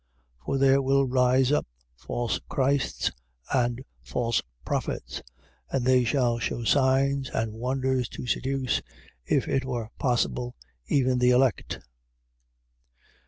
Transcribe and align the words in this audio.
13:22. 0.45 0.45
For 0.47 0.57
there 0.57 0.81
will 0.81 1.07
rise 1.07 1.51
up 1.51 1.67
false 1.95 2.39
Christs 2.49 3.11
and 3.53 3.83
false 4.01 4.41
prophets: 4.65 5.21
and 5.69 5.85
they 5.85 6.03
shall 6.03 6.39
shew 6.39 6.65
signs 6.65 7.29
and 7.29 7.53
wonders, 7.53 8.09
to 8.09 8.25
seduce 8.25 8.81
(if 9.27 9.47
it 9.47 9.63
were 9.63 9.91
possible) 9.99 10.55
even 10.87 11.19
the 11.19 11.29
elect. 11.29 11.81